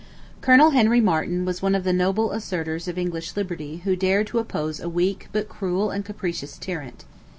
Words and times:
Colonel 0.41 0.71
Henry 0.71 0.99
Marten 0.99 1.45
was 1.45 1.61
one 1.61 1.75
of 1.75 1.83
the 1.83 1.93
noble 1.93 2.31
assertors 2.31 2.87
of 2.87 2.97
English 2.97 3.35
liberty 3.37 3.81
who 3.83 3.95
dared 3.95 4.25
to 4.25 4.39
oppose 4.39 4.79
a 4.79 4.89
weak, 4.89 5.29
but 5.31 5.47
cruel 5.47 5.91
and 5.91 6.03
capricious 6.03 6.57
tyrant. 6.57 7.05